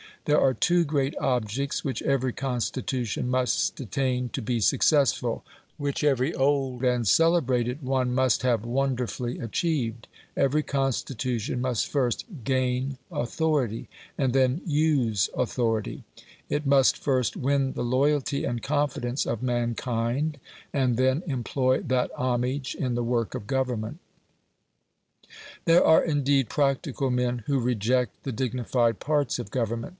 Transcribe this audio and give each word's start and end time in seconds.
There 0.25 0.39
are 0.41 0.53
two 0.53 0.83
great 0.83 1.15
objects 1.19 1.83
which 1.83 2.01
every 2.03 2.33
constitution 2.33 3.27
must 3.29 3.79
attain 3.79 4.29
to 4.29 4.41
be 4.41 4.59
successful, 4.59 5.43
which 5.77 6.03
every 6.03 6.33
old 6.35 6.83
and 6.83 7.07
celebrated 7.07 7.81
one 7.81 8.13
must 8.13 8.41
have 8.43 8.63
wonderfully 8.65 9.39
achieved: 9.39 10.07
every 10.37 10.61
constitution 10.61 11.59
must 11.61 11.87
first 11.87 12.25
GAIN 12.43 12.97
authority, 13.11 13.89
and 14.17 14.33
then 14.33 14.61
USE 14.65 15.29
authority; 15.35 16.03
it 16.49 16.65
must 16.67 16.97
first 16.97 17.35
win 17.35 17.73
the 17.73 17.83
loyalty 17.83 18.43
and 18.45 18.61
confidence 18.63 19.25
of 19.27 19.41
mankind, 19.43 20.39
and 20.71 20.97
then 20.97 21.23
employ 21.27 21.81
that 21.81 22.11
homage 22.15 22.73
in 22.75 22.93
the 22.93 23.03
work 23.03 23.33
of 23.33 23.47
government. 23.47 23.97
There 25.65 25.83
are 25.85 26.03
indeed 26.03 26.47
practical 26.49 27.09
men 27.11 27.39
who 27.47 27.59
reject 27.59 28.23
the 28.23 28.31
dignified 28.31 28.99
parts 28.99 29.37
of 29.39 29.49
Government. 29.51 29.89